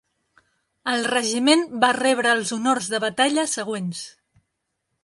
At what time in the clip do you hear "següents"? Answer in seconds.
3.57-4.07